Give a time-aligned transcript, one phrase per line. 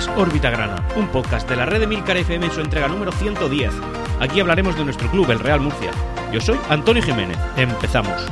[0.00, 3.12] Es Órbita Grana, un podcast de la red de Milcar FM en su entrega número
[3.12, 3.70] 110.
[4.18, 5.90] Aquí hablaremos de nuestro club, el Real Murcia.
[6.32, 7.36] Yo soy Antonio Jiménez.
[7.58, 8.26] Empezamos.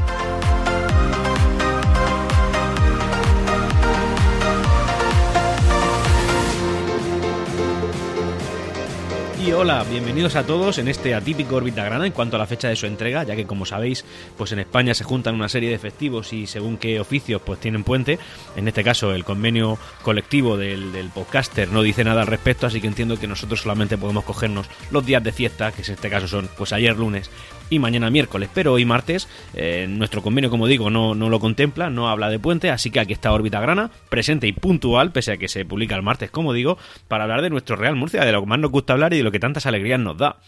[9.57, 12.76] Hola, bienvenidos a todos en este atípico órbita grana en cuanto a la fecha de
[12.76, 14.04] su entrega, ya que como sabéis,
[14.36, 17.82] pues en España se juntan una serie de festivos y según qué oficios pues tienen
[17.82, 18.18] puente.
[18.56, 22.80] En este caso el convenio colectivo del, del podcaster no dice nada al respecto, así
[22.80, 26.28] que entiendo que nosotros solamente podemos cogernos los días de fiesta, que en este caso
[26.28, 27.30] son pues ayer lunes
[27.70, 31.90] y mañana miércoles, pero hoy martes eh, nuestro convenio, como digo, no, no lo contempla,
[31.90, 35.36] no habla de puente, así que aquí está órbita grana, presente y puntual, pese a
[35.36, 38.41] que se publica el martes, como digo, para hablar de nuestro Real Murcia, de lo
[38.41, 40.39] que más nos gusta hablar y de lo que tantas alegrías nos da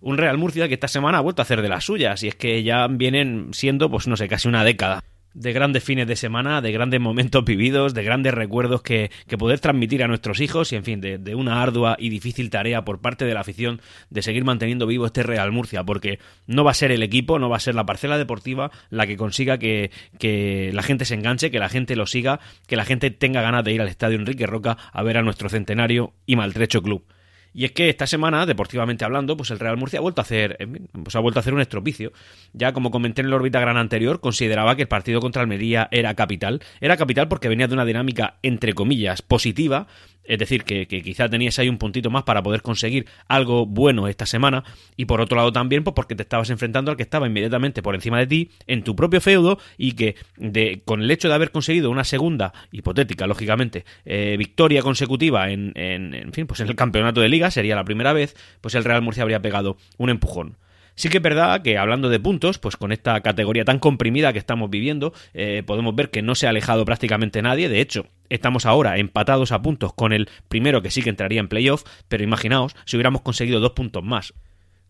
[0.00, 2.34] un Real Murcia que esta semana ha vuelto a hacer de las suyas y es
[2.34, 5.02] que ya vienen siendo pues no sé casi una década
[5.34, 9.60] de grandes fines de semana, de grandes momentos vividos, de grandes recuerdos que, que poder
[9.60, 13.00] transmitir a nuestros hijos y, en fin, de, de, una ardua y difícil tarea por
[13.00, 16.74] parte de la afición de seguir manteniendo vivo este Real Murcia, porque no va a
[16.74, 20.70] ser el equipo, no va a ser la parcela deportiva la que consiga que, que
[20.74, 23.72] la gente se enganche, que la gente lo siga, que la gente tenga ganas de
[23.72, 27.04] ir al Estadio Enrique Roca a ver a nuestro centenario y maltrecho club.
[27.52, 30.56] Y es que esta semana, deportivamente hablando, pues el Real Murcia ha vuelto a hacer,
[31.02, 32.12] pues ha vuelto a hacer un estropicio.
[32.52, 36.14] Ya como comenté en el órbita gran anterior, consideraba que el partido contra Almería era
[36.14, 36.60] capital.
[36.80, 39.88] Era capital porque venía de una dinámica, entre comillas, positiva,
[40.30, 44.26] es decir, que, quizá tenías ahí un puntito más para poder conseguir algo bueno esta
[44.26, 44.62] semana.
[44.96, 47.96] Y por otro lado también, pues porque te estabas enfrentando al que estaba inmediatamente por
[47.96, 51.50] encima de ti, en tu propio feudo, y que de, con el hecho de haber
[51.50, 56.76] conseguido una segunda, hipotética, lógicamente, eh, victoria consecutiva en, en, en fin, pues en el
[56.76, 60.58] campeonato de liga, sería la primera vez, pues el Real Murcia habría pegado un empujón.
[61.00, 64.38] Sí que es verdad que hablando de puntos, pues con esta categoría tan comprimida que
[64.38, 67.70] estamos viviendo, eh, podemos ver que no se ha alejado prácticamente nadie.
[67.70, 71.48] De hecho, estamos ahora empatados a puntos con el primero que sí que entraría en
[71.48, 74.34] playoff, pero imaginaos si hubiéramos conseguido dos puntos más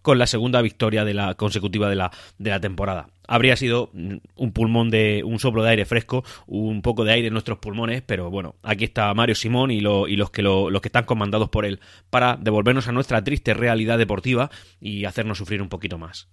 [0.02, 3.08] con la segunda victoria de la consecutiva de la, de la temporada.
[3.26, 7.32] Habría sido un pulmón de un soplo de aire fresco, un poco de aire en
[7.32, 10.82] nuestros pulmones, pero bueno, aquí está Mario Simón y, lo, y los, que lo, los
[10.82, 11.80] que están comandados por él
[12.10, 14.50] para devolvernos a nuestra triste realidad deportiva
[14.80, 16.28] y hacernos sufrir un poquito más.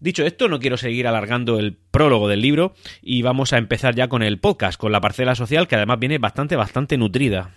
[0.00, 4.08] Dicho esto, no quiero seguir alargando el prólogo del libro y vamos a empezar ya
[4.08, 7.52] con el podcast, con la parcela social que además viene bastante, bastante nutrida.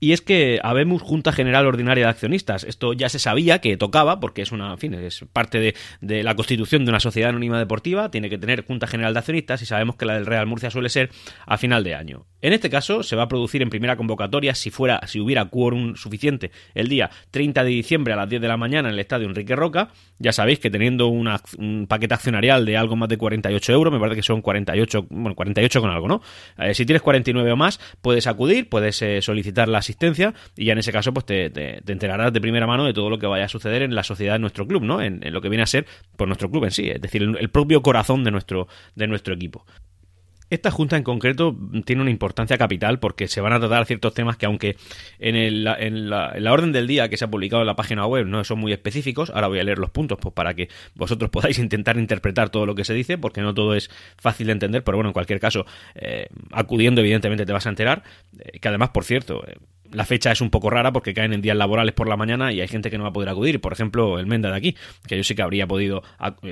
[0.00, 2.64] Y es que habemos Junta General Ordinaria de Accionistas.
[2.64, 6.34] Esto ya se sabía que tocaba, porque es una, fin, es parte de, de, la
[6.34, 9.96] constitución de una sociedad anónima deportiva, tiene que tener Junta General de Accionistas y sabemos
[9.96, 11.10] que la del Real Murcia suele ser
[11.46, 12.26] a final de año.
[12.42, 15.96] En este caso, se va a producir en primera convocatoria si fuera, si hubiera quórum
[15.96, 19.26] suficiente el día 30 de diciembre a las 10 de la mañana en el estadio
[19.26, 19.90] Enrique Roca.
[20.18, 24.16] Ya sabéis que teniendo un paquete accionarial de algo más de 48 euros, me parece
[24.16, 26.22] que son 48, bueno, 48 con algo, ¿no?
[26.58, 29.82] Eh, si tienes 49 o más, puedes acudir, puedes eh, solicitar la
[30.56, 33.10] y ya en ese caso pues te, te, te, enterarás de primera mano de todo
[33.10, 35.00] lo que vaya a suceder en la sociedad de nuestro club, ¿no?
[35.02, 35.86] En, lo que viene a ser
[36.16, 39.34] por nuestro club en sí, es decir, el, el propio corazón de nuestro, de nuestro
[39.34, 39.64] equipo.
[40.50, 44.36] Esta junta en concreto tiene una importancia capital porque se van a tratar ciertos temas
[44.36, 44.76] que aunque
[45.20, 47.76] en, el, en, la, en, la, orden del día que se ha publicado en la
[47.76, 50.68] página web no son muy específicos, ahora voy a leer los puntos pues para que
[50.96, 54.54] vosotros podáis intentar interpretar todo lo que se dice porque no todo es fácil de
[54.54, 58.02] entender, pero bueno, en cualquier caso, eh, acudiendo evidentemente te vas a enterar,
[58.40, 59.54] eh, que además, por cierto, eh,
[59.92, 62.60] la fecha es un poco rara porque caen en días laborales por la mañana y
[62.60, 63.60] hay gente que no va a poder acudir.
[63.60, 66.02] Por ejemplo, el Menda de aquí, que yo sí que habría podido,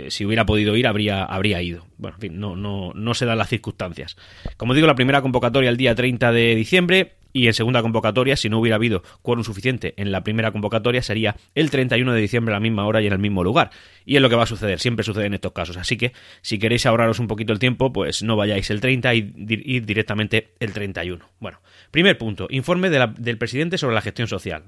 [0.08, 1.86] si hubiera podido ir, habría, habría ido.
[1.98, 4.16] Bueno, en fin, no, no, no se dan las circunstancias.
[4.56, 8.48] Como digo, la primera convocatoria el día 30 de diciembre y en segunda convocatoria, si
[8.48, 12.56] no hubiera habido quórum suficiente en la primera convocatoria, sería el 31 de diciembre a
[12.56, 13.70] la misma hora y en el mismo lugar.
[14.04, 15.76] Y es lo que va a suceder, siempre sucede en estos casos.
[15.76, 19.32] Así que si queréis ahorraros un poquito el tiempo, pues no vayáis el 30 y
[19.36, 21.24] ir directamente el 31.
[21.40, 21.60] Bueno,
[21.90, 24.64] primer punto, informe de del presidente sobre la gestión social.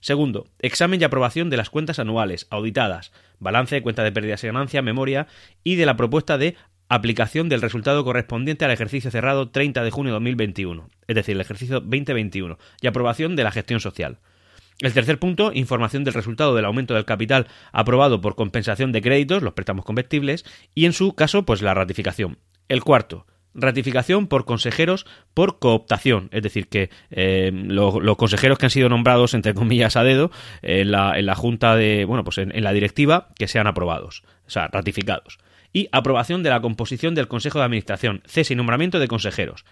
[0.00, 4.80] Segundo, examen y aprobación de las cuentas anuales, auditadas, balance, cuenta de pérdidas y ganancia,
[4.80, 5.26] memoria
[5.64, 6.54] y de la propuesta de
[6.88, 11.40] aplicación del resultado correspondiente al ejercicio cerrado 30 de junio de 2021, es decir, el
[11.40, 14.18] ejercicio 2021, y aprobación de la gestión social.
[14.80, 19.42] El tercer punto, información del resultado del aumento del capital aprobado por compensación de créditos,
[19.42, 20.44] los préstamos convertibles,
[20.74, 22.38] y en su caso, pues la ratificación.
[22.68, 25.04] El cuarto, ratificación por consejeros
[25.34, 30.04] por cooptación, es decir, que eh, los, consejeros que han sido nombrados, entre comillas, a
[30.04, 30.30] dedo,
[30.62, 34.50] en la, en la junta de, bueno, pues en la directiva, que sean aprobados, o
[34.50, 35.38] sea, ratificados
[35.72, 39.64] y aprobación de la composición del Consejo de Administración, cese y nombramiento de consejeros.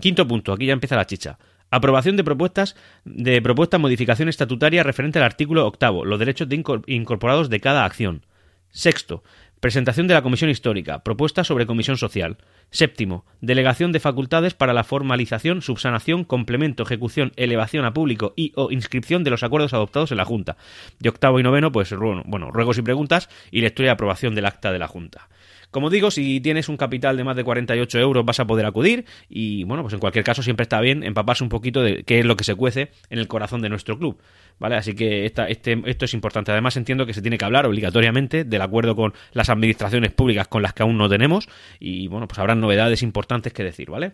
[0.00, 1.38] Quinto punto, aquí ya empieza la chicha.
[1.70, 7.48] Aprobación de propuestas de propuesta modificación estatutaria referente al artículo octavo, los derechos de incorporados
[7.48, 8.26] de cada acción.
[8.70, 9.22] Sexto,
[9.60, 11.00] Presentación de la Comisión Histórica.
[11.00, 12.38] Propuesta sobre Comisión Social.
[12.70, 13.26] Séptimo.
[13.42, 19.22] Delegación de facultades para la formalización, subsanación, complemento, ejecución, elevación a público y o inscripción
[19.22, 20.56] de los acuerdos adoptados en la Junta.
[20.98, 24.72] Y octavo y noveno, pues bueno, ruegos y preguntas y lectura y aprobación del acta
[24.72, 25.28] de la Junta.
[25.70, 29.04] Como digo, si tienes un capital de más de 48 euros vas a poder acudir
[29.28, 32.24] y bueno, pues en cualquier caso siempre está bien empaparse un poquito de qué es
[32.24, 34.20] lo que se cuece en el corazón de nuestro club.
[34.58, 34.76] ¿Vale?
[34.76, 36.52] Así que este, esto es importante.
[36.52, 40.62] Además entiendo que se tiene que hablar obligatoriamente del acuerdo con las administraciones públicas con
[40.62, 44.12] las que aún no tenemos y bueno, pues habrá novedades importantes que decir, ¿vale?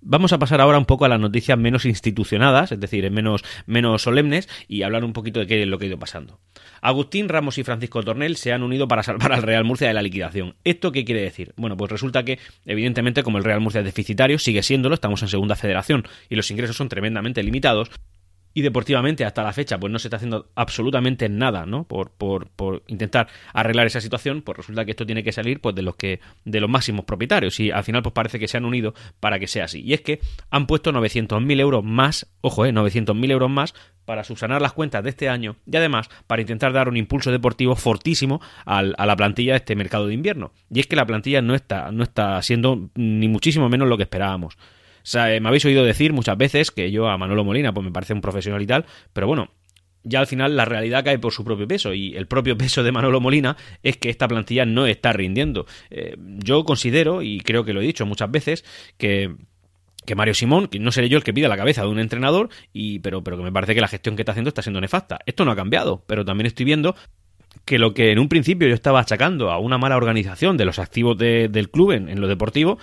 [0.00, 4.02] Vamos a pasar ahora un poco a las noticias menos institucionadas, es decir, menos, menos
[4.02, 6.38] solemnes, y hablar un poquito de qué es lo que ha ido pasando.
[6.80, 10.02] Agustín Ramos y Francisco Tornel se han unido para salvar al Real Murcia de la
[10.02, 10.54] liquidación.
[10.64, 11.52] ¿Esto qué quiere decir?
[11.56, 15.28] Bueno, pues resulta que, evidentemente, como el Real Murcia es deficitario, sigue siéndolo, estamos en
[15.28, 17.90] segunda federación y los ingresos son tremendamente limitados,
[18.56, 22.48] y deportivamente hasta la fecha pues no se está haciendo absolutamente nada no por, por,
[22.48, 25.94] por, intentar arreglar esa situación pues resulta que esto tiene que salir pues de los
[25.96, 29.38] que de los máximos propietarios y al final pues parece que se han unido para
[29.38, 29.82] que sea así.
[29.82, 33.74] Y es que han puesto 900.000 euros más ojo eh 900.000 euros más
[34.06, 37.76] para subsanar las cuentas de este año y además para intentar dar un impulso deportivo
[37.76, 40.52] fortísimo a la plantilla de este mercado de invierno.
[40.70, 44.04] Y es que la plantilla no está no está siendo ni muchísimo menos lo que
[44.04, 44.56] esperábamos
[45.08, 47.92] sea, eh, me habéis oído decir muchas veces que yo a Manolo Molina pues me
[47.92, 49.50] parece un profesional y tal, pero bueno,
[50.02, 52.92] ya al final la realidad cae por su propio peso y el propio peso de
[52.92, 55.66] Manolo Molina es que esta plantilla no está rindiendo.
[55.90, 58.64] Eh, yo considero, y creo que lo he dicho muchas veces,
[58.96, 59.34] que
[60.06, 62.48] que Mario Simón, que no seré yo el que pida la cabeza de un entrenador,
[62.72, 65.18] y, pero, pero que me parece que la gestión que está haciendo está siendo nefasta.
[65.26, 66.94] Esto no ha cambiado, pero también estoy viendo
[67.64, 70.78] que lo que en un principio yo estaba achacando a una mala organización de los
[70.78, 72.78] activos del club en, en, lo deportivo,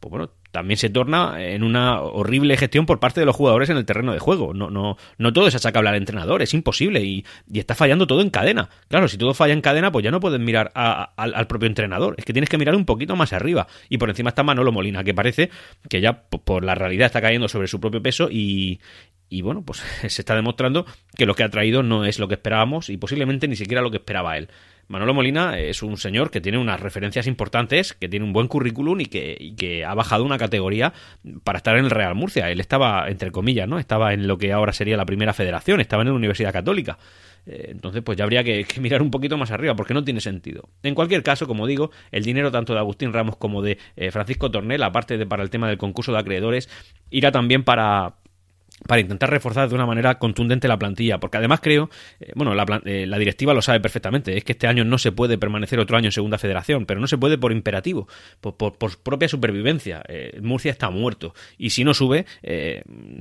[0.00, 3.76] pues bueno, también se torna en una horrible gestión por parte de los jugadores en
[3.76, 4.54] el terreno de juego.
[4.54, 8.30] No, no, no todo es achacable al entrenador, es imposible y, está fallando todo en
[8.30, 8.70] cadena.
[8.88, 12.24] Claro, si todo falla en cadena, pues ya no puedes mirar al propio entrenador, es
[12.24, 13.66] que tienes que mirar un poquito más arriba.
[13.90, 15.50] Y por encima está Manolo Molina, que parece
[15.90, 18.80] que ya por la realidad está cayendo sobre su propio peso y,
[19.28, 20.86] y bueno, pues se está demostrando
[21.18, 23.90] que lo que ha traído no es lo que esperábamos y posiblemente ni siquiera lo
[23.90, 24.48] que esperaba él.
[24.88, 29.00] Manolo Molina es un señor que tiene unas referencias importantes, que tiene un buen currículum
[29.00, 30.92] y que, ha bajado una categoría
[31.42, 32.50] para estar en el Real Murcia.
[32.50, 33.78] Él estaba, entre comillas, ¿no?
[33.78, 36.98] Estaba en lo que ahora sería la primera federación, estaba en la Universidad Católica.
[37.46, 40.68] Eh, entonces, pues ya habría que, mirar un poquito más arriba, porque no tiene sentido.
[40.82, 44.50] En cualquier caso, como digo, el dinero tanto de Agustín Ramos como de eh, Francisco
[44.50, 46.68] Tornel, aparte de para el tema del concurso de acreedores,
[47.10, 48.14] irá también para,
[48.86, 51.88] para intentar reforzar de una manera contundente la plantilla, porque además creo,
[52.20, 52.52] eh, bueno,
[52.84, 55.96] eh, la, directiva lo sabe perfectamente, es que este año no se puede permanecer otro
[55.96, 58.06] año en segunda federación, pero no se puede por imperativo,
[58.40, 60.02] por, propia supervivencia.
[60.08, 62.26] Eh, Murcia está muerto y si no sube,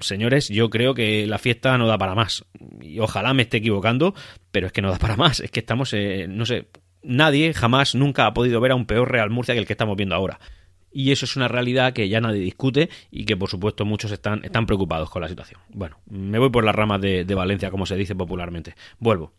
[0.01, 2.45] señores, yo creo que la fiesta no da para más
[2.81, 4.13] y ojalá me esté equivocando,
[4.51, 5.95] pero es que no da para más, es que estamos,
[6.27, 6.67] no sé,
[7.01, 9.95] nadie jamás nunca ha podido ver a un peor Real Murcia que el que estamos
[9.95, 10.39] viendo ahora
[10.95, 14.45] y eso es una realidad que ya nadie discute y que por supuesto muchos están,
[14.45, 15.59] están preocupados con la situación.
[15.67, 18.75] Bueno, me voy por las ramas de, de Valencia, como se dice popularmente.
[18.97, 19.33] Vuelvo.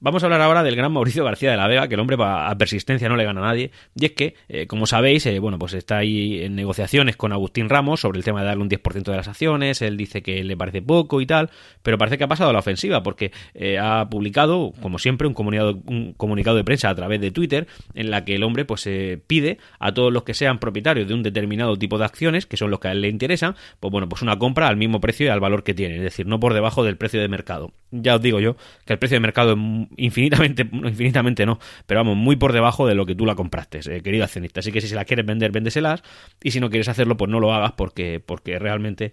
[0.00, 2.54] Vamos a hablar ahora del gran Mauricio García de la Vega, que el hombre a
[2.58, 3.70] persistencia no le gana a nadie.
[3.94, 7.68] Y es que, eh, como sabéis, eh, bueno, pues está ahí en negociaciones con Agustín
[7.68, 9.80] Ramos sobre el tema de darle un 10% de las acciones.
[9.80, 11.50] Él dice que le parece poco y tal,
[11.82, 15.34] pero parece que ha pasado a la ofensiva porque eh, ha publicado, como siempre, un
[15.34, 18.88] comunicado, un comunicado de prensa a través de Twitter en la que el hombre pues
[19.26, 22.70] pide a todos los que sean propietarios de un determinado tipo de acciones, que son
[22.70, 25.28] los que a él le interesan, pues bueno, pues una compra al mismo precio y
[25.30, 27.72] al valor que tiene, es decir, no por debajo del precio de mercado.
[27.90, 29.58] Ya os digo yo que el precio de mercado es
[29.96, 34.02] infinitamente, infinitamente no, pero vamos, muy por debajo de lo que tú la compraste, eh,
[34.02, 34.60] querido accionista.
[34.60, 36.02] Así que si se la quieres vender, véndeselas,
[36.42, 39.12] y si no quieres hacerlo, pues no lo hagas porque, porque realmente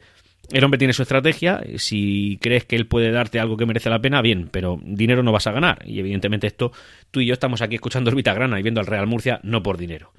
[0.51, 3.99] el hombre tiene su estrategia, si crees que él puede darte algo que merece la
[3.99, 6.71] pena, bien, pero dinero no vas a ganar, y evidentemente esto,
[7.11, 9.77] tú y yo estamos aquí escuchando Orbita Grana y viendo al Real Murcia no por
[9.77, 10.11] dinero.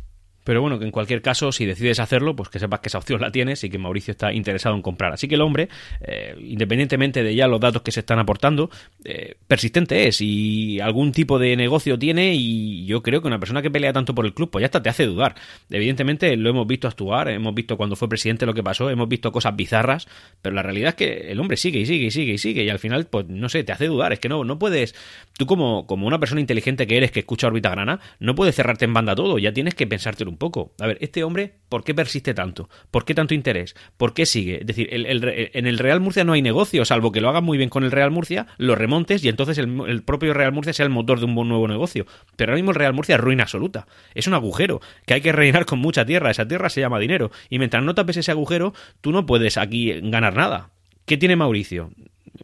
[0.45, 3.21] Pero bueno, que en cualquier caso, si decides hacerlo, pues que sepas que esa opción
[3.21, 5.13] la tienes y que Mauricio está interesado en comprar.
[5.13, 5.69] Así que el hombre,
[6.03, 8.71] eh, independientemente de ya los datos que se están aportando,
[9.05, 13.63] eh, persistente es y algún tipo de negocio tiene y yo creo que una persona
[13.63, 15.35] que pelea tanto por el club, pues ya hasta te hace dudar.
[15.71, 19.33] Evidentemente lo hemos visto actuar, hemos visto cuando fue presidente lo que pasó, hemos visto
[19.33, 20.07] cosas bizarras,
[20.43, 22.69] pero la realidad es que el hombre sigue y sigue y sigue y sigue y
[22.69, 24.13] al final, pues no sé, te hace dudar.
[24.13, 24.95] Es que no, no puedes,
[25.39, 28.85] tú como, como una persona inteligente que eres que escucha órbita grana, no puedes cerrarte
[28.85, 30.75] en banda todo, ya tienes que pensártelo un poco.
[30.81, 32.69] A ver, este hombre, ¿por qué persiste tanto?
[32.91, 33.75] ¿Por qué tanto interés?
[33.97, 34.61] ¿Por qué sigue?
[34.61, 37.71] Es decir, en el Real Murcia no hay negocio, salvo que lo haga muy bien
[37.71, 41.21] con el Real Murcia, lo remontes y entonces el, propio Real Murcia sea el motor
[41.21, 42.07] de un nuevo negocio.
[42.37, 43.87] Pero ahora mismo el Real Murcia es ruina absoluta.
[44.15, 46.31] Es un agujero que hay que rellenar con mucha tierra.
[46.31, 47.31] Esa tierra se llama dinero.
[47.49, 50.71] Y mientras no tapes ese agujero, tú no puedes aquí ganar nada.
[51.07, 51.91] ¿Qué tiene Mauricio?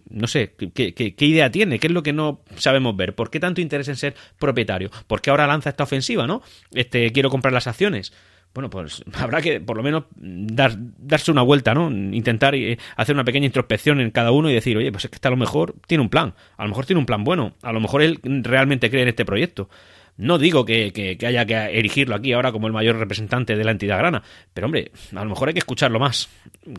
[0.08, 1.78] No sé, ¿qué, qué, idea tiene?
[1.78, 3.14] ¿Qué es lo que no sabemos ver?
[3.14, 4.90] ¿Por qué tanto interés en ser propietario?
[5.06, 6.42] ¿Por qué ahora lanza esta ofensiva, no?
[6.72, 8.12] Este, quiero comprar las acciones
[8.54, 11.90] bueno, pues habrá que por lo menos dar, darse una vuelta, ¿no?
[11.90, 15.18] Intentar eh, hacer una pequeña introspección en cada uno y decir, oye, pues es que
[15.26, 17.80] a lo mejor tiene un plan, a lo mejor tiene un plan bueno, a lo
[17.80, 19.68] mejor él realmente cree en este proyecto.
[20.16, 23.98] No digo que, haya que erigirlo aquí ahora como el mayor representante de la entidad
[23.98, 26.28] grana, pero hombre, a lo mejor hay que escucharlo más,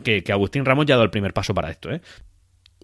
[0.04, 2.00] que, Agustín Ramos ya ha dado el primer paso para esto, ¿eh?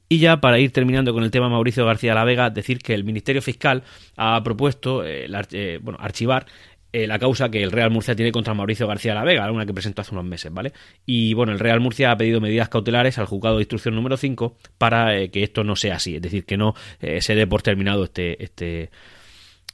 [0.09, 3.05] Y ya para ir terminando con el tema Mauricio García La Vega, decir que el
[3.05, 3.83] Ministerio Fiscal
[4.17, 6.47] ha propuesto eh, eh, bueno, archivar
[6.93, 9.75] eh, la causa que el Real Murcia tiene contra Mauricio García La Vega, una que
[9.75, 10.73] presentó hace unos meses, ¿vale?
[11.05, 14.57] Y bueno, el Real Murcia ha pedido medidas cautelares al juzgado de instrucción número 5
[14.79, 18.43] para que esto no sea así, es decir, que no se dé por terminado este,
[18.43, 18.91] este,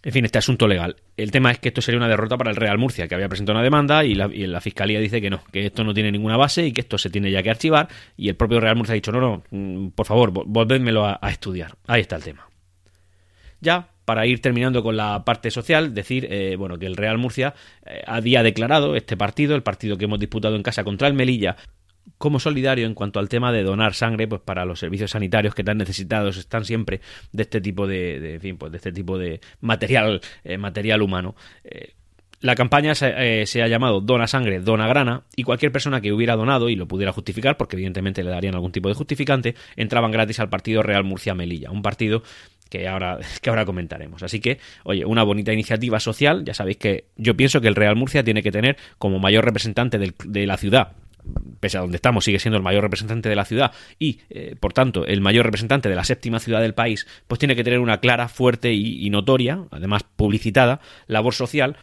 [0.05, 0.97] en fin, este asunto legal.
[1.17, 3.57] El tema es que esto sería una derrota para el Real Murcia, que había presentado
[3.57, 6.73] una demanda y la, Fiscalía dice que no, que esto no tiene ninguna base y
[6.73, 7.89] que esto se tiene ya que archivar.
[8.17, 11.75] Y el propio Real Murcia ha dicho, no, no, mm, por favor, volvédmelo a, estudiar.
[11.87, 12.47] Ahí está el tema.
[13.61, 17.55] Ya, para ir terminando con la parte social, decir eh, bueno que el Real Murcia
[17.87, 21.57] eh, había declarado este partido, el partido que hemos disputado en casa contra el Melilla,
[22.19, 25.65] como solidario en cuanto al tema de donar sangre pues para los servicios sanitarios que
[25.65, 27.01] tan necesitados están siempre
[27.33, 31.35] de este tipo de, fin, pues de este tipo de material eh, material humano.
[31.65, 31.95] Eh,
[32.41, 36.13] la campaña se, eh, se, ha llamado Dona Sangre, Dona Grana, y cualquier persona que
[36.13, 40.11] hubiera donado y lo pudiera justificar, porque evidentemente le darían algún tipo de justificante, entraban
[40.11, 42.23] gratis al partido Real Murcia Melilla, un partido
[42.69, 44.23] que ahora, que ahora comentaremos.
[44.23, 47.97] Así que, oye, una bonita iniciativa social, ya sabéis que yo pienso que el Real
[47.97, 50.93] Murcia tiene que tener como mayor representante de la ciudad
[51.61, 54.73] pese a donde estamos, sigue siendo el mayor representante de la ciudad y, eh, por
[54.73, 58.00] tanto, el mayor representante de la séptima ciudad del país, pues tiene que tener una
[58.00, 61.76] clara, fuerte y, notoria, además publicitada, labor social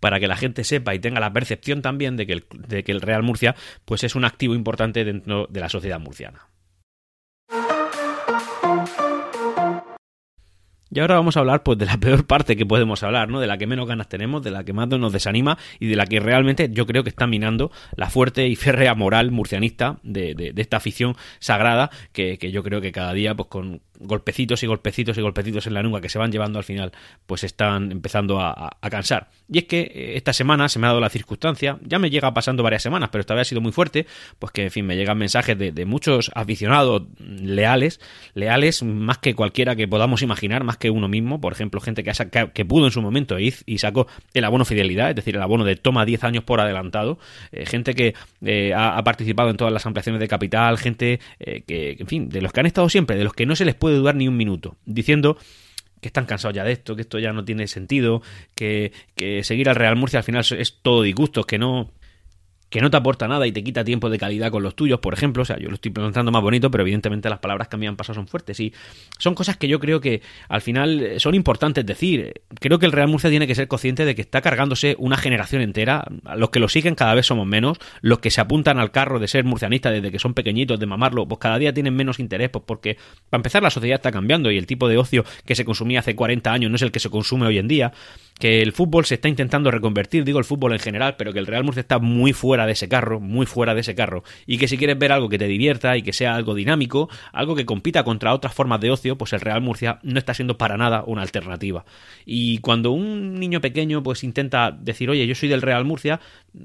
[0.00, 2.90] para que la gente sepa y tenga la percepción también de que el, de que
[2.90, 6.48] el Real Murcia pues es un activo importante dentro de la sociedad murciana.
[10.94, 13.40] Y ahora vamos a hablar pues de la peor parte que podemos hablar, ¿no?
[13.40, 16.06] De la que menos ganas tenemos, de la que más nos desanima y de la
[16.06, 20.52] que realmente yo creo que está minando la fuerte y férrea moral murcianista de, de,
[20.56, 25.16] esta afición sagrada que, que, yo creo que cada día pues con, golpecitos y golpecitos
[25.16, 26.92] y golpecitos en la nuca que se van llevando al final,
[27.26, 29.30] pues están empezando a, cansar.
[29.50, 32.32] Y es que eh, esta semana se me ha dado la circunstancia, ya me llega
[32.34, 34.06] pasando varias semanas, pero esta vez ha sido muy fuerte,
[34.38, 38.00] pues que, en fin, me llegan mensajes de, muchos aficionados leales,
[38.34, 42.12] leales más que cualquiera que podamos imaginar, más que uno mismo, por ejemplo, gente que,
[42.52, 45.64] que pudo en su momento ir y sacó el abono fidelidad, es decir, el abono
[45.64, 47.18] de toma 10 años por adelantado,
[47.50, 52.06] eh, gente que eh, ha, participado en todas las ampliaciones de capital, gente que, en
[52.06, 54.14] fin, de los que han estado siempre, de los que no se les puede dudar
[54.14, 55.36] ni un minuto, diciendo
[56.00, 58.22] que están cansados ya de esto, que esto ya no tiene sentido,
[58.54, 61.92] que, que seguir al Real Murcia al final es todo disgusto, que no,
[62.72, 65.12] que no te aporta nada y te quita tiempo de calidad con los tuyos, por
[65.12, 65.42] ejemplo.
[65.42, 67.96] O sea, yo lo estoy pronunciando más bonito, pero evidentemente las palabras que me han
[67.96, 68.58] pasado son fuertes.
[68.60, 68.72] Y
[69.18, 72.32] son cosas que yo creo que al final eh, son importantes decir.
[72.58, 75.60] Creo que el Real Murcia tiene que ser consciente de que está cargándose una generación
[75.60, 76.02] entera.
[76.34, 77.76] Los que lo siguen cada vez somos menos.
[78.00, 81.28] Los que se apuntan al carro de ser murcianista desde que son pequeñitos, de mamarlo,
[81.28, 82.96] pues cada día tienen menos interés, pues porque,
[83.28, 86.16] para empezar, la sociedad está cambiando y el tipo de ocio que se consumía hace
[86.16, 87.92] 40 años no es el que se consume hoy en día
[88.42, 91.46] que el fútbol se está intentando reconvertir, digo el fútbol en general, pero que el
[91.46, 94.68] Real Murcia está muy fuera de ese carro, muy fuera de ese carro, y que
[94.68, 98.04] si quieres ver algo que te divierta y que sea algo dinámico, algo que compita
[98.04, 101.22] contra otras formas de ocio, pues el Real Murcia no está siendo para nada una
[101.22, 101.84] alternativa.
[102.24, 106.20] Y cuando un niño pequeño pues intenta decir, oye, yo soy del Real Murcia,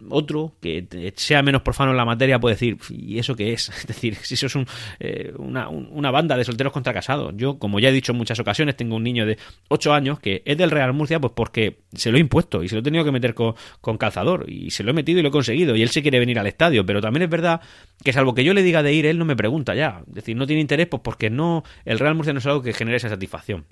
[0.10, 3.70] otro que sea menos profano en la materia puede decir, ¿y eso qué es?
[3.78, 4.56] Es decir, si eso es
[5.00, 7.34] eh, una, una, banda de solteros contra casados.
[7.38, 9.38] Yo, como ya he dicho en muchas ocasiones, tengo un niño de
[9.70, 12.76] 8 años que es del Real Murcia, pues porque se lo he impuesto y se
[12.76, 13.56] lo he tenido que meter con,
[13.98, 16.38] calzador y se lo he metido y lo he conseguido y él se quiere venir
[16.40, 17.62] al estadio, pero también es verdad
[18.04, 20.36] que salvo que yo le diga de ir, él no me pregunta ya, es decir,
[20.36, 23.10] no tiene interés pues porque no, el Real Murcia no es algo que genere esa
[23.10, 23.66] satisfacción.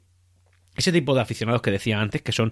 [0.75, 2.51] Ese tipo de aficionados que decía antes, que son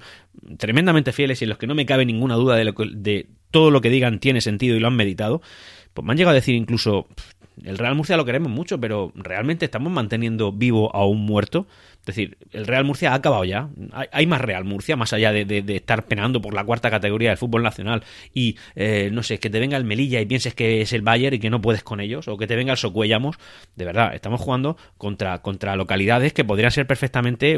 [0.57, 3.69] tremendamente fieles y en los que no me cabe ninguna duda de, lo de todo
[3.69, 5.41] lo que digan tiene sentido y lo han meditado,
[5.93, 7.07] pues me han llegado a decir incluso,
[7.63, 11.67] el Real Murcia lo queremos mucho, pero ¿realmente estamos manteniendo vivo a un muerto?
[12.03, 13.69] Es decir, el Real Murcia ha acabado ya.
[14.11, 17.63] Hay, más Real Murcia, más allá de, estar penando por la cuarta categoría del fútbol
[17.63, 21.01] nacional y, eh, no sé, que te venga el Melilla y pienses que es el
[21.01, 23.37] Bayern y que no puedes con ellos, o que te venga el Socuellamos.
[23.77, 27.57] De verdad, estamos jugando contra, contra localidades que podrían ser perfectamente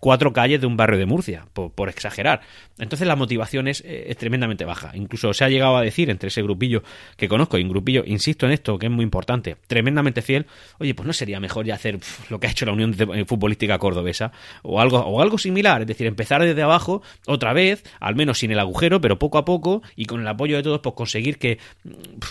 [0.00, 2.40] cuatro calles de un barrio de Murcia, por, exagerar.
[2.80, 4.90] Entonces la motivación es, eh, es, tremendamente baja.
[4.94, 6.82] Incluso se ha llegado a decir entre ese grupillo
[7.16, 10.46] que conozco, y un grupillo, insisto en esto, que es muy importante, tremendamente fiel,
[10.78, 12.92] oye, pues no sería mejor ya hacer lo que ha hecho la Unión
[13.26, 14.32] Futbolística Cordobesa
[14.62, 18.50] o algo, o algo similar, es decir, empezar desde abajo otra vez, al menos sin
[18.50, 21.58] el agujero, pero poco a poco y con el apoyo de todos, pues conseguir que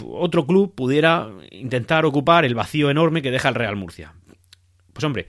[0.09, 4.13] otro club pudiera intentar ocupar el vacío enorme que deja el Real Murcia.
[4.93, 5.27] Pues hombre,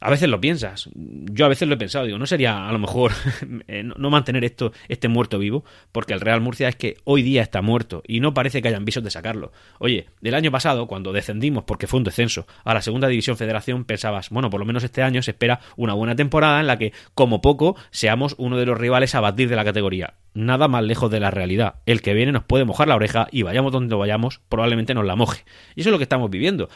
[0.00, 0.88] a veces lo piensas.
[0.94, 2.06] Yo a veces lo he pensado.
[2.06, 3.12] Digo, no sería a lo mejor
[3.68, 7.42] eh, no mantener esto, este muerto vivo, porque el Real Murcia es que hoy día
[7.42, 9.52] está muerto y no parece que hayan visos de sacarlo.
[9.78, 13.84] Oye, del año pasado, cuando descendimos, porque fue un descenso, a la segunda división federación,
[13.84, 16.92] pensabas, bueno, por lo menos este año se espera una buena temporada en la que,
[17.14, 20.14] como poco, seamos uno de los rivales a batir de la categoría.
[20.34, 21.76] Nada más lejos de la realidad.
[21.86, 25.16] El que viene nos puede mojar la oreja y vayamos donde vayamos, probablemente nos la
[25.16, 25.44] moje.
[25.74, 26.68] Y eso es lo que estamos viviendo.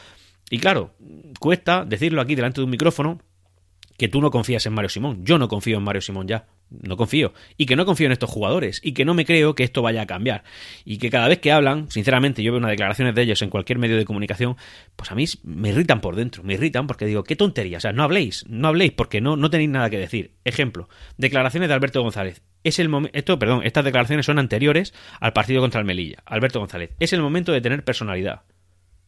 [0.53, 0.93] Y claro,
[1.39, 3.19] cuesta decirlo aquí delante de un micrófono
[3.97, 5.25] que tú no confías en Mario Simón.
[5.25, 6.45] Yo no confío en Mario Simón ya.
[6.69, 7.33] No confío.
[7.57, 8.79] Y que no confío en estos jugadores.
[8.83, 10.43] Y que no me creo que esto vaya a cambiar.
[10.85, 13.79] Y que cada vez que hablan, sinceramente, yo veo unas declaraciones de ellos en cualquier
[13.79, 14.55] medio de comunicación,
[14.95, 16.43] pues a mí me irritan por dentro.
[16.43, 17.77] Me irritan porque digo, qué tontería.
[17.77, 18.45] O sea, no habléis.
[18.47, 20.35] No habléis porque no, no tenéis nada que decir.
[20.43, 22.43] Ejemplo, declaraciones de Alberto González.
[22.63, 26.21] Es el esto, perdón, estas declaraciones son anteriores al partido contra el Melilla.
[26.27, 26.91] Alberto González.
[26.99, 28.43] Es el momento de tener personalidad.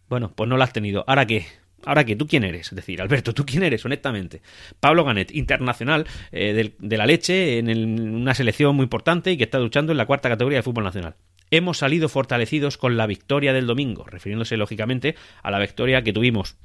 [0.09, 1.03] Bueno, pues no la has tenido.
[1.07, 1.45] ¿Ahora qué?
[1.85, 2.15] Ahora qué?
[2.15, 2.67] ¿tú quién eres?
[2.67, 4.41] Es decir, Alberto, ¿tú quién eres, honestamente?
[4.79, 9.59] Pablo Ganet, internacional eh, de, la leche en, una selección muy importante y que está
[9.59, 11.15] luchando en la cuarta categoría de fútbol nacional.
[11.51, 16.57] Hemos salido fortalecidos con la victoria del domingo, refiriéndose lógicamente a la victoria que tuvimos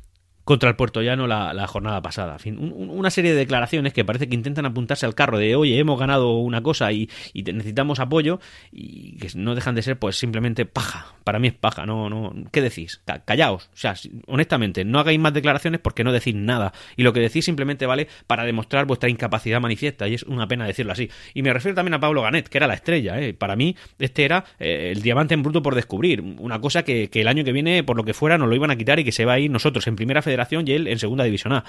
[0.51, 2.33] contra el Puerto Llano la, jornada pasada.
[2.33, 5.79] En fin, una serie de declaraciones que parece que intentan apuntarse al carro de, oye,
[5.79, 8.41] hemos ganado una cosa y, necesitamos apoyo
[8.73, 11.15] y que no dejan de ser pues simplemente paja.
[11.23, 13.01] Para mí es paja, no, no, ¿qué decís?
[13.25, 13.71] Callaos.
[13.73, 13.95] O sea,
[14.27, 16.73] honestamente, no hagáis más declaraciones porque no decís nada.
[16.97, 20.67] Y lo que decís simplemente vale para demostrar vuestra incapacidad manifiesta y es una pena
[20.67, 21.09] decirlo así.
[21.33, 23.21] Y me refiero también a Pablo Ganet, que era la estrella.
[23.21, 23.35] ¿eh?
[23.35, 26.21] Para mí, este era eh, el diamante en bruto por descubrir.
[26.23, 28.73] Una cosa que, que el año que viene, por lo que fuera, nos lo iban
[28.73, 30.99] a quitar y que se va a ir nosotros en primera federación y él en
[30.99, 31.65] segunda división A.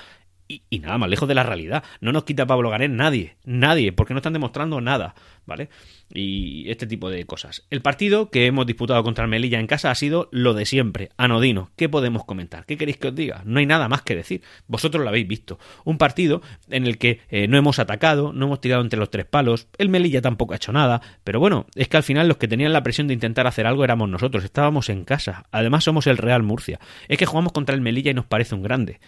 [0.69, 1.83] Y, nada más lejos de la realidad.
[2.01, 5.15] No nos quita Pablo Ganet nadie, nadie, porque no están demostrando nada,
[5.45, 5.69] ¿vale?
[6.13, 7.65] Y este tipo de cosas.
[7.69, 11.11] El partido que hemos disputado contra el Melilla en casa ha sido lo de siempre,
[11.15, 11.71] anodino.
[11.77, 12.65] ¿Qué podemos comentar?
[12.65, 13.43] ¿Qué queréis que os diga?
[13.45, 14.41] No hay nada más que decir.
[14.67, 15.57] Vosotros lo habéis visto.
[15.85, 19.25] Un partido en el que eh, no hemos atacado, no hemos tirado entre los tres
[19.25, 22.47] palos, el Melilla tampoco ha hecho nada, pero bueno, es que al final los que
[22.49, 25.45] tenían la presión de intentar hacer algo éramos nosotros, estábamos en casa.
[25.51, 26.79] Además somos el Real Murcia.
[27.07, 28.99] Es que jugamos contra el Melilla y nos parece un grande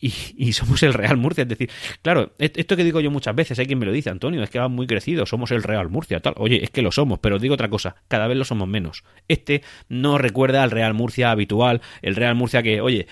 [0.00, 1.42] y, somos el Real Murcia.
[1.42, 1.70] Es decir,
[2.02, 4.58] claro, esto que digo yo muchas veces, hay quien me lo dice, Antonio, es que
[4.58, 6.34] va muy crecido, somos el Real Murcia, tal.
[6.36, 9.04] Oye, es que lo somos, pero os digo otra cosa, cada vez lo somos menos.
[9.28, 13.06] Este no recuerda al Real Murcia habitual, el Real Murcia que, oye,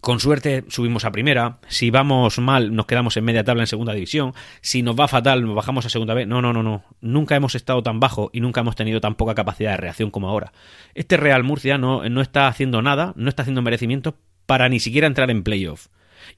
[0.00, 3.92] con suerte subimos a primera, si vamos mal nos quedamos en media tabla en segunda
[3.92, 6.26] división, si nos va fatal nos bajamos a segunda vez.
[6.26, 6.84] No, no, no, no.
[7.00, 10.28] Nunca hemos estado tan bajo y nunca hemos tenido tan poca capacidad de reacción como
[10.28, 10.52] ahora.
[10.94, 14.14] Este Real Murcia no, no está haciendo nada, no está haciendo merecimientos
[14.48, 15.88] para ni siquiera entrar en playoff.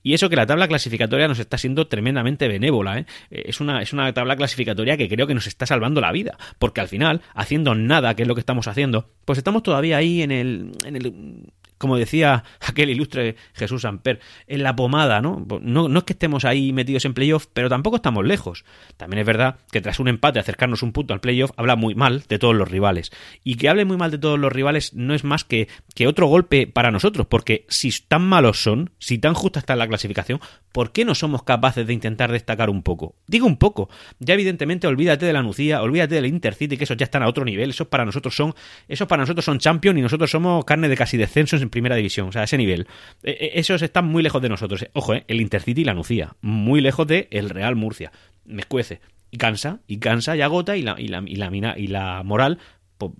[0.03, 2.99] Y eso que la tabla clasificatoria nos está siendo tremendamente benévola.
[2.99, 3.07] ¿eh?
[3.31, 6.37] Es, una, es una tabla clasificatoria que creo que nos está salvando la vida.
[6.59, 10.23] Porque al final, haciendo nada, que es lo que estamos haciendo, pues estamos todavía ahí
[10.23, 15.47] en el, en el como decía aquel ilustre Jesús Amper, en la pomada, ¿no?
[15.63, 15.99] ¿no?
[15.99, 18.67] Es que estemos ahí metidos en playoff, pero tampoco estamos lejos.
[18.99, 22.25] También es verdad que tras un empate acercarnos un punto al playoff habla muy mal
[22.29, 23.11] de todos los rivales.
[23.43, 26.27] Y que hable muy mal de todos los rivales no es más que, que otro
[26.27, 30.39] golpe para nosotros, porque si tan malos son, si tan justa está la clasificación,
[30.73, 33.17] ¿por qué no somos capaces de intentar destacar un poco?
[33.27, 33.89] Digo un poco.
[34.19, 37.47] Ya evidentemente olvídate de la Nucía, olvídate del Intercity, que esos ya están a otro
[37.47, 38.55] nivel, esos para nosotros son,
[38.87, 42.29] esos para nosotros son champion y nosotros somos carne de casi descenso en primera división,
[42.29, 42.87] o sea, a ese nivel.
[43.23, 44.87] E, e, esos están muy lejos de nosotros.
[44.93, 48.13] Ojo, eh, el Intercity y la Nucía, muy lejos de el Real Murcia.
[48.45, 49.01] Me escuece.
[49.31, 52.23] Y cansa, y cansa y agota y la, y la, y la, mina, y la
[52.25, 52.59] moral
[52.99, 53.13] pues,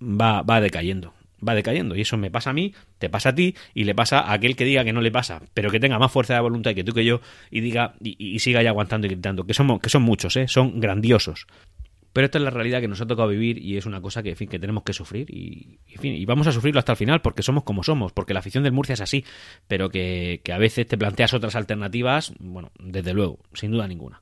[0.00, 1.12] va, va decayendo
[1.46, 1.96] va decayendo.
[1.96, 4.56] Y eso me pasa a mí, te pasa a ti y le pasa a aquel
[4.56, 6.92] que diga que no le pasa, pero que tenga más fuerza de voluntad que tú
[6.92, 9.44] que yo y diga y, siga ya aguantando y gritando.
[9.44, 10.48] Que, somos, que son muchos, ¿eh?
[10.48, 11.46] son grandiosos.
[12.18, 14.30] Pero esta es la realidad que nos ha tocado vivir y es una cosa que,
[14.30, 17.22] en fin, que tenemos que sufrir y, fin, y vamos a sufrirlo hasta el final
[17.22, 19.24] porque somos como somos, porque la afición del Murcia es así,
[19.68, 24.20] pero que, que a veces te planteas otras alternativas, bueno, desde luego, sin duda ninguna.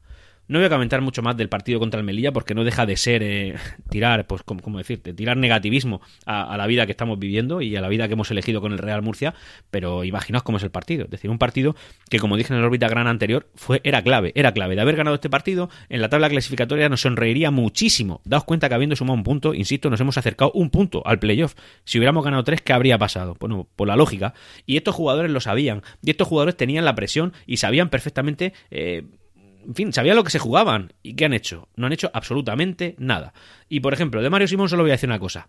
[0.48, 2.96] No voy a comentar mucho más del partido contra el Melilla porque no deja de
[2.96, 3.56] ser eh,
[3.90, 7.88] tirar, pues como, decirte, tirar negativismo a, la vida que estamos viviendo y a la
[7.88, 9.34] vida que hemos elegido con el Real Murcia,
[9.70, 11.04] pero imaginaos cómo es el partido.
[11.04, 11.74] Es decir, un partido
[12.08, 14.76] que, como dije en el órbita gran anterior, fue, era clave, era clave.
[14.76, 18.20] De haber ganado este partido, en la tabla clasificatoria nos sonreiría muchísimo.
[18.24, 21.54] Daos cuenta que habiendo sumado un punto, insisto, nos hemos acercado un punto al playoff.
[21.84, 23.36] Si hubiéramos ganado tres, ¿qué habría pasado?
[23.40, 24.34] Bueno, por la lógica.
[24.64, 25.82] Y estos jugadores lo sabían.
[26.02, 28.52] Y estos jugadores tenían la presión y sabían perfectamente.
[28.70, 29.04] Eh,
[29.66, 30.92] en fin, sabían lo que se jugaban.
[31.02, 31.68] ¿Y qué han hecho?
[31.76, 33.34] No han hecho absolutamente nada.
[33.68, 35.48] Y por ejemplo, de Mario Simón solo voy a decir una cosa.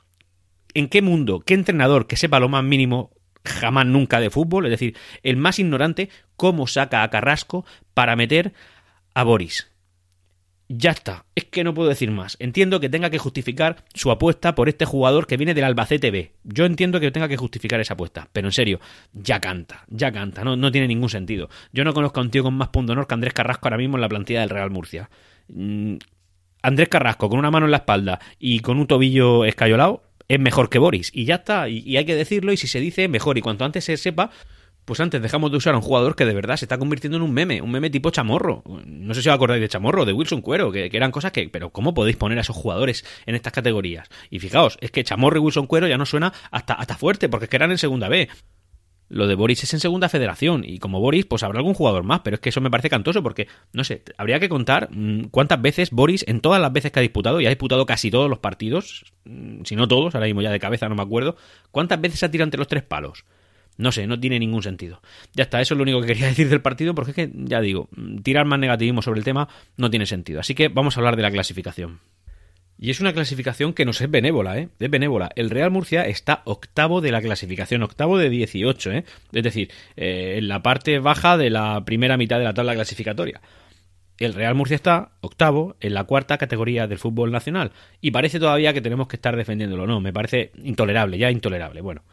[0.73, 3.11] ¿En qué mundo, qué entrenador que sepa lo más mínimo
[3.43, 8.53] jamás nunca de fútbol, es decir, el más ignorante, cómo saca a Carrasco para meter
[9.13, 9.71] a Boris?
[10.69, 12.35] Ya está, es que no puedo decir más.
[12.39, 16.33] Entiendo que tenga que justificar su apuesta por este jugador que viene del Albacete B.
[16.43, 18.81] Yo entiendo que tenga que justificar esa apuesta, pero en serio,
[19.13, 21.49] ya canta, ya canta, no, no tiene ningún sentido.
[21.71, 23.95] Yo no conozco a un tío con más punto honor que Andrés Carrasco ahora mismo
[23.95, 25.09] en la plantilla del Real Murcia.
[25.47, 25.95] Mm,
[26.63, 30.69] Andrés Carrasco con una mano en la espalda y con un tobillo escayolado es mejor
[30.69, 31.11] que Boris.
[31.13, 33.37] Y ya está, y, y hay que decirlo, y si se dice, mejor.
[33.37, 34.31] Y cuanto antes se sepa,
[34.87, 37.23] pues antes dejamos de usar a un jugador que de verdad se está convirtiendo en
[37.23, 38.63] un meme, un meme tipo chamorro.
[38.85, 41.49] No sé si os acordáis de chamorro, de Wilson Cuero, que, eran cosas que.
[41.49, 44.07] Pero ¿cómo podéis poner a esos jugadores en estas categorías?
[44.29, 47.45] Y fijaos, es que chamorro y Wilson Cuero ya no suena hasta, hasta fuerte, porque
[47.45, 48.29] es que eran en segunda B.
[49.09, 52.21] Lo de Boris es en segunda federación y como Boris pues habrá algún jugador más,
[52.21, 55.61] pero es que eso me parece cantoso porque, no sé, habría que contar mmm, cuántas
[55.61, 58.39] veces Boris, en todas las veces que ha disputado, y ha disputado casi todos los
[58.39, 61.35] partidos, mmm, si no todos, ahora mismo ya de cabeza no me acuerdo,
[61.71, 63.25] cuántas veces ha tirado entre los tres palos.
[63.77, 65.01] No sé, no tiene ningún sentido.
[65.33, 67.61] Ya está, eso es lo único que quería decir del partido, porque es que, ya
[67.61, 67.89] digo,
[68.23, 70.39] tirar más negativismo sobre el tema no tiene sentido.
[70.39, 71.99] Así que vamos a hablar de la clasificación.
[72.79, 74.69] Y es una clasificación que nos es benévola, ¿eh?
[74.79, 75.31] Es benévola.
[75.35, 79.05] El Real Murcia está octavo de la clasificación, octavo de 18, ¿eh?
[79.31, 83.41] Es decir, eh, en la parte baja de la primera mitad de la tabla clasificatoria.
[84.19, 87.71] El Real Murcia está octavo en la cuarta categoría del fútbol nacional.
[88.01, 89.85] Y parece todavía que tenemos que estar defendiéndolo.
[89.85, 91.81] No, me parece intolerable, ya intolerable.
[91.81, 92.03] Bueno,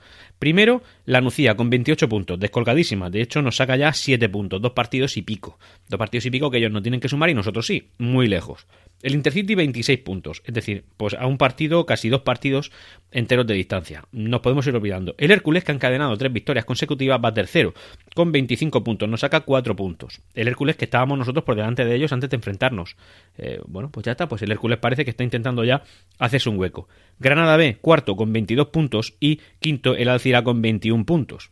[0.44, 3.08] Primero, la Nucía con 28 puntos, descolgadísima.
[3.08, 5.58] De hecho, nos saca ya 7 puntos, dos partidos y pico.
[5.88, 8.66] Dos partidos y pico que ellos no tienen que sumar y nosotros sí, muy lejos.
[9.04, 12.72] El Intercity 26 puntos, es decir, pues a un partido, casi dos partidos
[13.10, 14.04] enteros de distancia.
[14.12, 15.14] Nos podemos ir olvidando.
[15.18, 17.74] El Hércules, que ha encadenado tres victorias consecutivas, va tercero,
[18.14, 20.22] con 25 puntos, nos saca 4 puntos.
[20.32, 22.96] El Hércules, que estábamos nosotros por delante de ellos antes de enfrentarnos.
[23.36, 25.82] Eh, bueno, pues ya está, pues el Hércules parece que está intentando ya
[26.18, 26.88] hacerse un hueco.
[27.18, 31.50] Granada B, cuarto, con 22 puntos, y quinto, el Alcira con 21 puntos.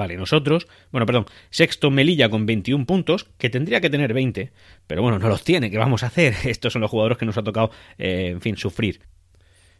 [0.00, 4.50] Vale, nosotros, bueno, perdón, sexto Melilla con 21 puntos, que tendría que tener 20,
[4.86, 6.32] pero bueno, no los tiene, ¿qué vamos a hacer?
[6.46, 9.02] Estos son los jugadores que nos ha tocado, eh, en fin, sufrir.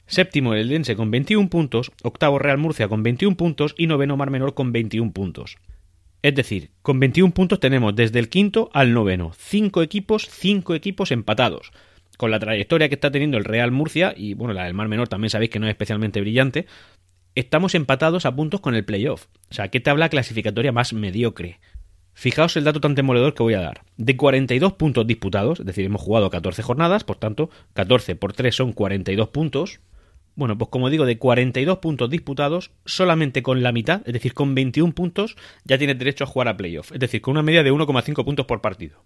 [0.04, 4.30] Séptimo el Dense con 21 puntos, octavo Real Murcia con 21 puntos y noveno Mar
[4.30, 5.56] Menor con 21 puntos.
[6.20, 11.12] Es decir, con 21 puntos tenemos desde el quinto al noveno, cinco equipos, cinco equipos
[11.12, 11.72] empatados.
[12.18, 15.08] Con la trayectoria que está teniendo el Real Murcia, y bueno, la del Mar Menor
[15.08, 16.66] también sabéis que no es especialmente brillante,
[17.40, 19.26] estamos empatados a puntos con el playoff.
[19.50, 21.58] O sea, ¿qué tabla clasificatoria más mediocre?
[22.12, 23.82] Fijaos el dato tan demoledor que voy a dar.
[23.96, 28.54] De 42 puntos disputados, es decir, hemos jugado 14 jornadas, por tanto, 14 por 3
[28.54, 29.80] son 42 puntos.
[30.34, 34.54] Bueno, pues como digo, de 42 puntos disputados, solamente con la mitad, es decir, con
[34.54, 36.92] 21 puntos, ya tienes derecho a jugar a playoff.
[36.92, 39.02] Es decir, con una media de 1,5 puntos por partido.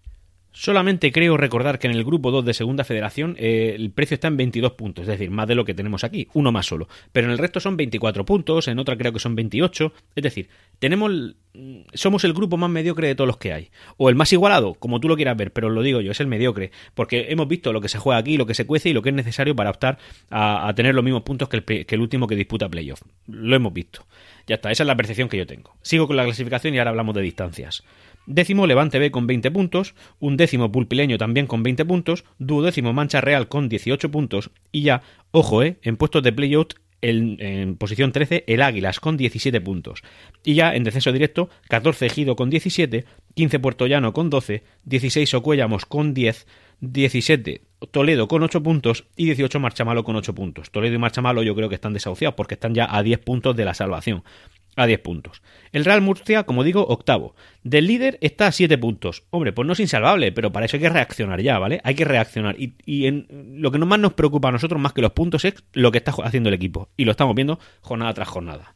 [0.56, 4.28] Solamente creo recordar que en el grupo 2 de Segunda Federación eh, el precio está
[4.28, 6.86] en 22 puntos, es decir, más de lo que tenemos aquí, uno más solo.
[7.10, 9.92] Pero en el resto son 24 puntos, en otra creo que son 28.
[10.14, 11.10] Es decir, tenemos
[11.92, 13.70] somos el grupo más mediocre de todos los que hay.
[13.96, 16.28] O el más igualado, como tú lo quieras ver, pero lo digo yo, es el
[16.28, 16.70] mediocre.
[16.94, 19.08] Porque hemos visto lo que se juega aquí, lo que se cuece y lo que
[19.08, 19.98] es necesario para optar
[20.30, 23.02] a, a tener los mismos puntos que el, que el último que disputa playoff.
[23.26, 24.06] Lo hemos visto.
[24.46, 25.74] Ya está, esa es la percepción que yo tengo.
[25.82, 27.82] Sigo con la clasificación y ahora hablamos de distancias.
[28.26, 33.20] Décimo Levante B con 20 puntos, un décimo Pulpileño también con 20 puntos, duodécimo Mancha
[33.20, 38.44] Real con 18 puntos y ya, ojo, eh, en puestos de playout en, posición 13
[38.46, 40.02] el Águilas con 17 puntos.
[40.42, 45.34] Y ya en descenso directo 14 Ejido con 17, 15 Puerto Llano con 12, 16
[45.34, 46.46] Ocuellamos con 10,
[46.80, 47.60] 17
[47.90, 50.70] Toledo con 8 puntos y 18 Marchamalo con 8 puntos.
[50.70, 53.66] Toledo y Marchamalo yo creo que están desahuciados porque están ya a 10 puntos de
[53.66, 54.24] la salvación
[54.76, 55.42] a 10 puntos.
[55.72, 57.34] El Real Murcia, como digo, octavo.
[57.62, 59.24] Del líder está a 7 puntos.
[59.30, 61.80] Hombre, pues no es insalvable, pero para eso hay que reaccionar ya, ¿vale?
[61.84, 62.56] Hay que reaccionar.
[62.58, 65.54] Y, y en, lo que más nos preocupa a nosotros más que los puntos es
[65.72, 66.88] lo que está haciendo el equipo.
[66.96, 68.74] Y lo estamos viendo jornada tras jornada.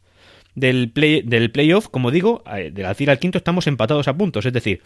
[0.55, 4.45] Del, play, del playoff, como digo, eh, del Alcira al quinto estamos empatados a puntos.
[4.45, 4.81] Es decir,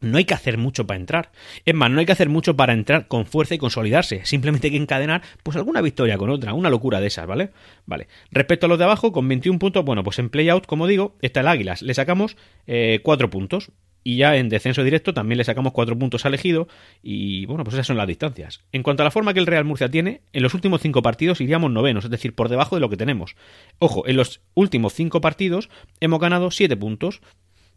[0.00, 1.30] no hay que hacer mucho para entrar.
[1.64, 4.24] Es más, no hay que hacer mucho para entrar con fuerza y consolidarse.
[4.24, 6.54] Simplemente hay que encadenar, pues, alguna victoria con otra.
[6.54, 7.50] Una locura de esas, ¿vale?
[7.86, 8.08] Vale.
[8.30, 11.40] Respecto a los de abajo, con 21 puntos, bueno, pues en playout, como digo, está
[11.40, 11.82] el Águilas.
[11.82, 12.36] Le sacamos
[12.66, 13.70] eh, 4 puntos.
[14.02, 16.68] Y ya en descenso directo también le sacamos 4 puntos al elegido.
[17.02, 18.62] Y bueno, pues esas son las distancias.
[18.72, 21.40] En cuanto a la forma que el Real Murcia tiene, en los últimos 5 partidos
[21.40, 23.36] iríamos novenos, es decir, por debajo de lo que tenemos.
[23.78, 25.68] Ojo, en los últimos 5 partidos
[26.00, 27.20] hemos ganado 7 puntos.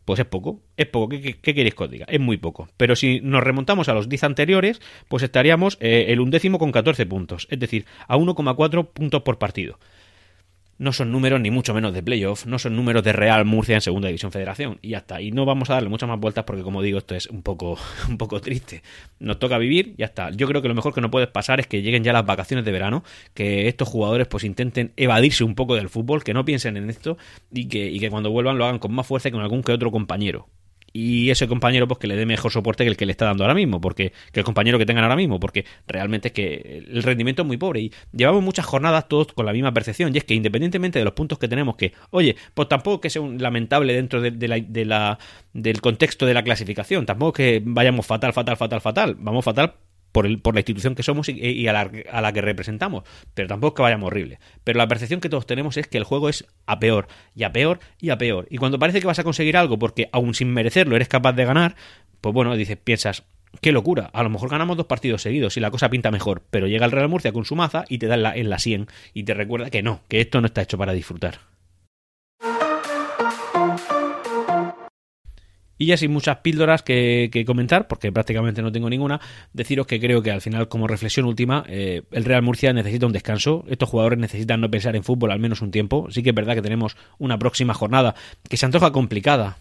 [0.06, 2.06] Pues es poco, es poco, ¿qué, qué, queréis que os diga?
[2.10, 2.68] Es muy poco.
[2.78, 7.06] Pero si nos remontamos a los 10 anteriores, pues estaríamos eh, el undécimo con 14
[7.06, 9.80] puntos, es decir, a 1,4 puntos por partido.
[10.78, 13.82] No son números ni mucho menos de playoff, no son números de Real Murcia en
[13.82, 15.22] Segunda División Federación y ya está.
[15.22, 17.78] Y no vamos a darle muchas más vueltas porque como digo, esto es un poco,
[18.10, 18.82] un poco triste.
[19.20, 20.32] Nos toca vivir, ya está.
[20.32, 22.66] Yo creo que lo mejor que no puede pasar es que lleguen ya las vacaciones
[22.66, 26.78] de verano, que estos jugadores pues intenten evadirse un poco del fútbol, que no piensen
[26.78, 27.18] en esto
[27.52, 29.72] y que, y que cuando vuelvan lo hagan con más fuerza que con algún que
[29.72, 30.48] otro compañero
[30.94, 33.44] y ese compañero pues que le dé mejor soporte que el que le está dando
[33.44, 37.04] ahora mismo, porque que el compañero que tengan ahora mismo, porque realmente es que el
[37.04, 40.24] rendimiento es muy pobre y llevamos muchas jornadas todos con la misma percepción y es
[40.24, 43.94] que independientemente de los puntos que tenemos que, oye, pues tampoco que sea un lamentable
[43.94, 45.18] dentro de, la, de la,
[45.54, 49.74] del contexto de la clasificación, tampoco que vayamos fatal, fatal, fatal, fatal, vamos fatal
[50.14, 53.50] por, el, por la institución que somos y, a, la, a, la, que representamos, pero
[53.50, 54.40] tampoco que vayamos horrible.
[54.64, 57.52] Pero la percepción que todos tenemos es que el juego es a peor, y a
[57.52, 58.48] peor, y a peor.
[58.50, 61.44] Y cuando parece que vas a conseguir algo porque aún sin merecerlo eres capaz de
[61.44, 61.76] ganar,
[62.22, 63.24] pues bueno, dices, piensas,
[63.60, 66.68] qué locura, a lo mejor ganamos dos partidos seguidos y la cosa pinta mejor, pero
[66.68, 68.88] llega el Real Murcia con su maza y te da en la, en la 100
[69.14, 71.53] y te recuerda que no, que esto no está hecho para disfrutar.
[75.78, 79.20] Y ya sin muchas píldoras que, comentar, porque prácticamente no tengo ninguna,
[79.54, 83.14] deciros que creo que al final, como reflexión última, eh, el Real Murcia necesita un
[83.14, 83.66] descanso.
[83.68, 86.08] Estos jugadores necesitan no pensar en fútbol al menos un tiempo.
[86.10, 88.16] Sí que es verdad que tenemos una próxima jornada
[88.48, 89.58] que se antoja complicada,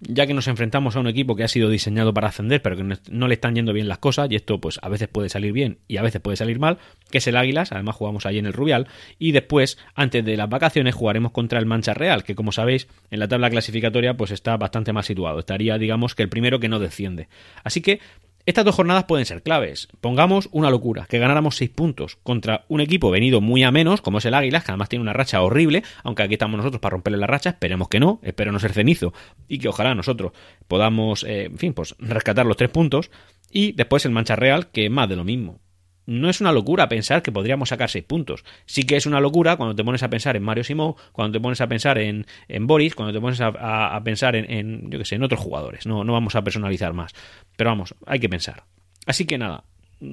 [0.00, 2.84] ya que nos enfrentamos a un equipo que ha sido diseñado para ascender, pero que
[3.10, 5.78] no le están yendo bien las cosas, y esto pues a veces puede salir bien
[5.88, 6.78] y a veces puede salir mal,
[7.10, 8.86] que es el Águilas, además jugamos ahí en el Rubial,
[9.18, 13.20] y después, antes de las vacaciones, jugaremos contra el Mancha Real, que como sabéis, en
[13.20, 16.78] la tabla clasificatoria pues está bastante más situado, estaría digamos que el primero que no
[16.78, 17.28] desciende.
[17.62, 18.00] Así que
[18.46, 19.88] estas dos jornadas pueden ser claves.
[20.00, 24.18] Pongamos una locura, que ganáramos 6 puntos contra un equipo venido muy a menos, como
[24.18, 27.18] es el Águilas, que además tiene una racha horrible, aunque aquí estamos nosotros para romperle
[27.18, 29.14] la racha, esperemos que no, espero no ser cenizo,
[29.48, 30.32] y que ojalá nosotros
[30.68, 33.10] podamos, eh, en fin, pues rescatar los 3 puntos,
[33.50, 35.63] y después el Mancha Real, que más de lo mismo
[36.06, 38.44] no es una locura pensar que podríamos sacar seis puntos.
[38.66, 41.42] Sí que es una locura cuando te pones a pensar en Mario Simón, cuando te
[41.42, 45.14] pones a pensar en, en Boris, cuando te pones a, pensar en, yo que sé,
[45.16, 45.86] en otros jugadores.
[45.86, 47.12] No, no vamos a personalizar más.
[47.56, 48.64] Pero vamos, hay que pensar.
[49.06, 49.64] Así que nada,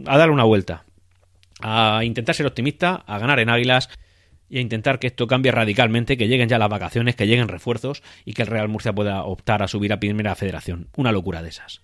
[0.06, 0.86] a dar una vuelta.
[1.62, 3.90] A intentar ser optimista, a ganar en Águilas
[4.50, 8.04] y a intentar que esto cambie radicalmente, que lleguen ya las vacaciones, que lleguen refuerzos
[8.26, 10.88] y que el Real Murcia pueda optar a subir a primera federación.
[10.96, 11.82] Una locura de esas.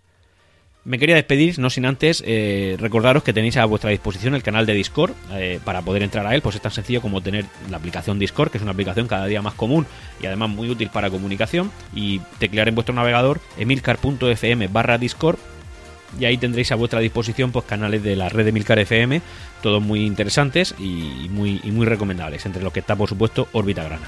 [0.87, 4.65] Me quería despedir, no sin antes eh, recordaros que tenéis a vuestra disposición el canal
[4.65, 7.75] de Discord eh, para poder entrar a él, pues es tan sencillo como tener la
[7.75, 9.85] aplicación Discord, que es una aplicación cada día más común
[10.21, 15.37] y además muy útil para comunicación, y teclear en vuestro navegador emilcar.fm barra Discord
[16.17, 19.21] y ahí tendréis a vuestra disposición pues canales de la red de Milcar FM,
[19.61, 23.83] todos muy interesantes y muy, y muy recomendables, entre los que está por supuesto Orbita
[23.83, 24.07] Grana.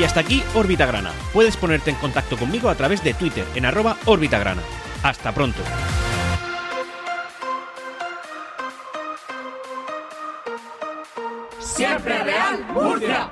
[0.00, 1.12] Y hasta aquí Órbita Grana.
[1.34, 4.62] Puedes ponerte en contacto conmigo a través de Twitter en arroba Grana.
[5.02, 5.60] Hasta pronto.
[11.58, 13.30] Siempre Real Murcia.